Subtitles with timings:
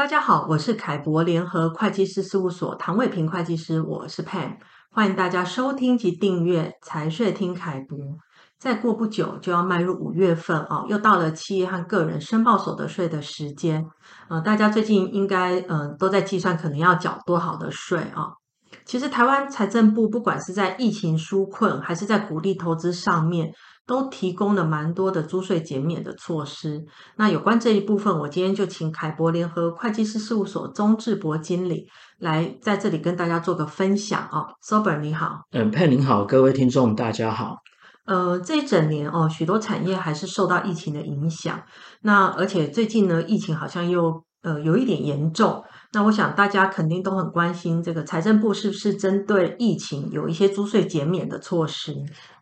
[0.00, 4.56] 大家好，我是凯博联合会计师事务所唐伟平会计师，我是 Pam，
[4.90, 7.98] 欢迎大家收听及订阅财税听凯博。
[8.58, 13.84] 再过不久就要迈入五月份哦，又到了企业和个人申报所得税的时间。
[14.30, 18.32] 呃，大家最近应该嗯、都在计算可能要缴多少的税啊、
[18.86, 23.52] 其实台湾财政部不管是在疫情纾困，还是在鼓励投资上面。
[23.90, 26.80] 都提供了蛮多的租税减免的措施。
[27.16, 31.88] 那有关这一部分，我今天就请凯博联合会计师事务所钟志博经理
[32.20, 34.46] 来在这里跟大家做个分享哦。
[34.64, 37.56] Sober 你好，嗯，Pam 您好，各位听众大家好。
[38.06, 41.60] 呃，这一整年哦，许多产业还是受到疫情的影响。
[42.02, 45.62] 那而且最近呢，疫情好像又呃有一点严重。
[45.92, 51.94] 那我想大家肯定都很关心，这个财政部是不是针对疫情有一些租税减免的措施？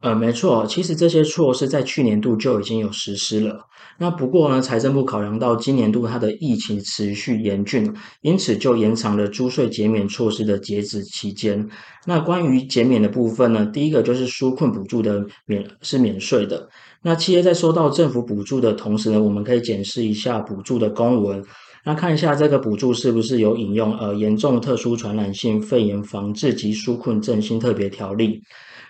[0.00, 3.66] 呃，没错，其实这些措施在去年度就已经有实施了。
[3.98, 11.68] 那不过呢，财政部考量到今年度它的疫情持续严峻，因此就延长了租税减免措施的截止期间。
[12.04, 16.68] 那关于减免的部分呢，第一个就是纾困补助的免是免税的。
[17.02, 21.44] 那企业在收到政府补助的同时呢，我们可以检视一下补助的公文，
[21.84, 28.40] 那看一下这个补助是不是有引用呃严重特殊传染性肺炎防治及纾困振兴特别条例。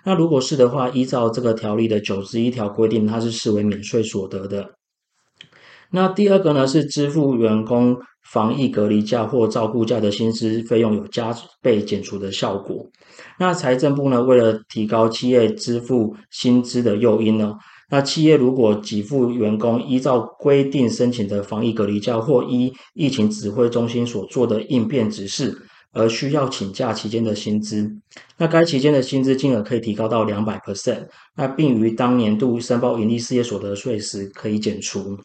[0.04, 4.72] 那如果是的话，依照这个条例的九十一条规定，它是视为免税所得的。
[5.90, 7.96] 那第二个呢，是支付员工
[8.30, 12.84] 防疫隔离假或照顾假的薪资费用有加倍减除的效果。
[13.38, 17.54] 那财政部呢，为了提高企业支付薪资的诱因呢，
[17.92, 25.56] 那企业如果给付员工依照规定申请的防疫隔离假或依疫情指挥中心所做的应变指示。
[25.94, 27.86] 而需要请假期间的薪资，
[28.38, 35.18] 那该期间的薪资金额可以提高到两百 percent，那并于当年度申报营利事业所得税时可以减除。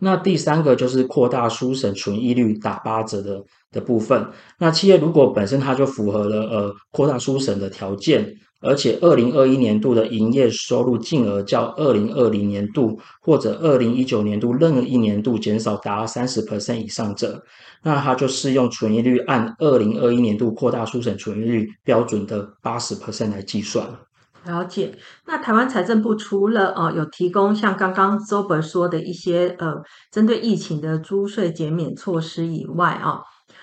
[0.00, 4.26] 那第三个就是扩大书审纯益率打八折的的部分，
[4.58, 8.34] 那企业如果本身它就符合了呃扩大书审的条件。
[8.62, 17.42] 而且，二零二一年度的营业收入净额较二零二零年度或者二零一九年度任一年度减少达三十 percent 以上者，
[17.82, 23.82] 那它就适用纯益率按二零二一年度扩大书审纯益率标准的八十 percent 来计算。
[24.44, 24.96] 了解。
[25.26, 29.74] 那台湾财政部除了呃有提供像刚刚 Zober 说的一些呃
[30.10, 33.20] 针对疫情的租税减免措施以外啊。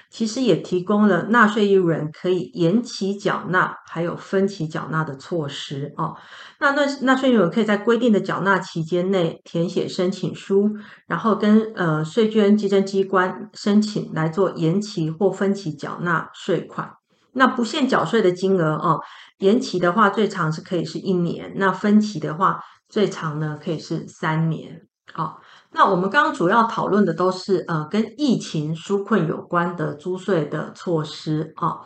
[0.09, 6.15] 其实也提供了纳税义务人可以延期缴纳，还有分期缴纳的措施哦。
[6.61, 10.69] 那那纳税义务人可以在规定的缴纳期间内填写申请书，
[11.07, 16.89] 然后跟呃税捐稽征机关申请来做延期或分期缴纳税款。
[17.37, 18.99] 那不限缴税的金额哦，
[19.37, 22.59] 延期的话最长是可以是一年，那分期的话
[22.89, 24.81] 最长呢可以是三年。
[25.15, 25.35] 哦。
[25.71, 31.79] 那我们刚刚主要讨论的都是呃跟疫情纾困有关的租税的措施、哦。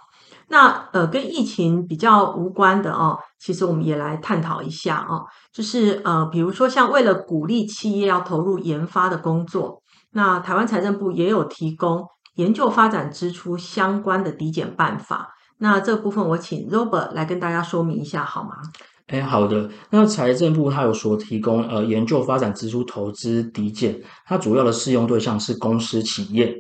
[0.48, 9.82] 那呃跟疫情比较无关的哦，其实我们也来探讨一下、哦，就是呃比如说像为了鼓励企业要投入研发的工作，
[10.12, 15.30] 那台湾财政部也有提供研究发展支出相关的抵减办法。
[15.64, 18.56] 那这部分我请 Robert 来跟大家说明一下好吗？
[19.06, 19.70] 哎，好的。
[19.92, 26.52] 那财政部它有所提供，呃，研究发展支出投资抵减，它主要的适用对象是公司企业。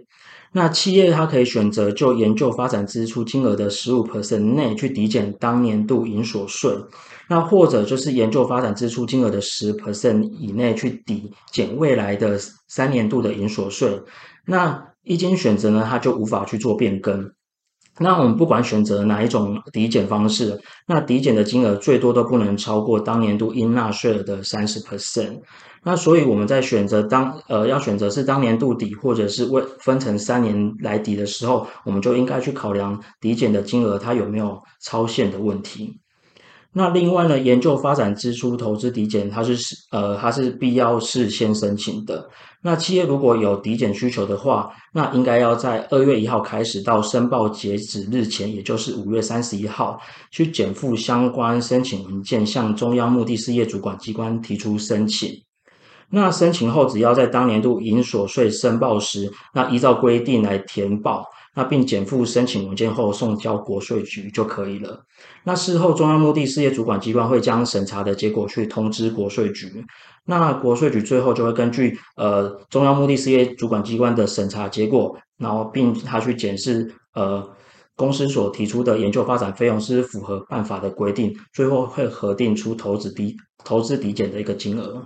[0.54, 6.72] 那企业它可以选择就研究发展支出金额的十五 percent 内去抵减当年度营所税，
[7.28, 12.38] 那或者就是研究发展支出金额的十 percent 以内去抵减未来的
[12.68, 14.00] 三年度的营所税。
[14.46, 17.32] 那一经选择呢，它就无法去做变更。
[18.02, 25.40] 那我们不管选择哪一种抵减方式，那抵减的金额最多都不能超过当年度应纳税额的三十 percent。
[25.84, 36.00] 那所以我们在选择当呃要选择是当年度抵，或者是为分成三年来抵的时候，我们就应该去考量抵减的金额它有没有超限的问题。
[36.74, 39.58] 那另外呢，研究发展支出投资抵减，它是
[39.92, 42.30] 呃它是必要事先申请的。
[42.62, 50.00] 那企业如果有抵减需求的话，那应该要在二月一号开始到申报截止日前，也就是五月三十一号，
[50.32, 55.30] 去减负相关申请文件，向中央目的事业主管机关提出申请。
[56.10, 61.26] 那申请后，只要在当年度营所税申报时，那依照规定来填报。
[61.54, 65.04] 那并减负申请文件后送交国税局就可以了。
[65.44, 69.86] 那事后中央目的事业主管机关会将审查的结果去通知国税局。
[70.26, 77.50] 那国税局最后就会根据呃中央目的事业主管机关的审查结果，然后并他去检视呃
[77.96, 85.06] 公司所提出的研究发展费用是符合办法的规定，最后会核定出投资抵投资抵减的一个金额。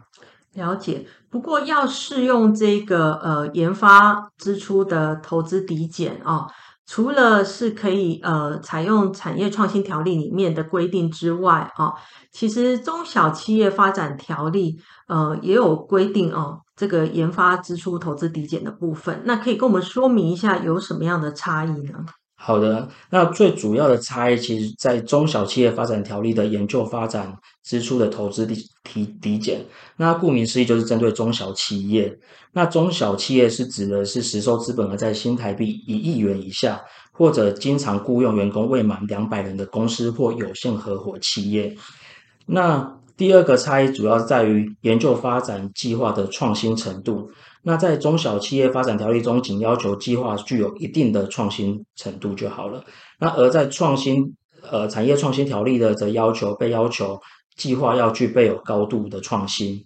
[0.55, 1.05] 了解。
[1.29, 6.47] 不过要适用这个呃研发支出的投资抵减啊。
[6.87, 11.91] 除了是可以呃采用产业创新条例里面的规定之外啊，
[12.31, 22.05] 其实中小企业发展条例呃也有规定哦，这个研发支出投资抵减的部分，那可以跟我们说明一下有什么样的差异呢？
[22.45, 29.65] 好的，那最主要的差异，其实在中小企业发展条例的研究发展支出的投资抵抵抵减，
[29.97, 32.15] 那顾名思义就是针对中小企业。
[32.53, 36.79] 那中小企业是指的是实收资本额在新台币一亿元以下，
[37.11, 41.75] 或者经常雇佣员工未满两百人的公司或有限合伙企业。
[42.45, 47.31] 那第二个差异主要在于研究发展计划的创新程度。
[47.67, 52.83] 那在中小企业发展条例中，仅要求计划具有一定的创新程度就好了。
[53.19, 54.35] 那而在创新
[54.69, 57.19] 呃产业创新条例的则要求被要求
[57.57, 59.83] 计划要具备有高度的创新。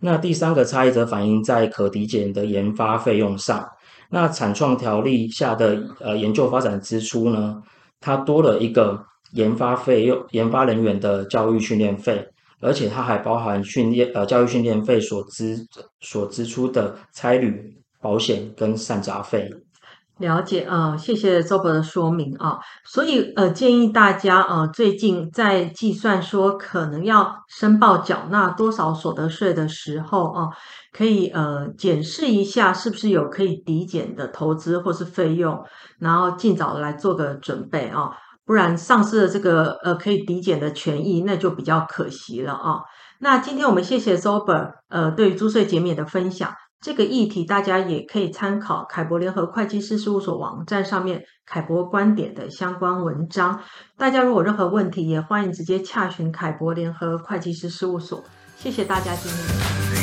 [0.00, 3.64] 那第三个差异则反映在可抵减的研发费用上。
[4.10, 7.62] 那产创条例下的呃研究发展支出呢，
[8.00, 9.00] 它多了一个
[9.34, 12.26] 研发费用，研发人员的教育训练费。
[12.62, 15.58] 而且它还包含训练呃教育训练费所支
[16.00, 19.50] 所支出的差旅保险跟散杂费。
[20.18, 22.58] 了解啊、呃，谢谢周博的说明啊。
[22.84, 30.48] 所以呃建议大家呃最近在计算说可能要申报缴纳多少所得税的时候啊，
[30.92, 35.60] 可以呃检视一下是不是有可以抵减的投资或是费用，
[35.98, 38.12] 然后尽早来做个准备啊。
[38.44, 42.80] 不然丧失了这个呃可以抵减的权益，那就比较可惜了啊。
[43.20, 53.60] 那今天我们谢谢 Zober 呃对于租税减免的分享，这个议题大家也可以参考凯博联合会计师事务所网站上面凯博观点的相关文章。
[53.96, 58.24] 大家如果有任何问题，也欢迎直接洽询凯博联合会计师事务所。
[58.56, 60.01] 谢谢大家今天。